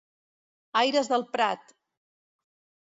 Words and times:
Aires 0.81 1.11
del 1.13 1.27
Prat! 1.37 1.77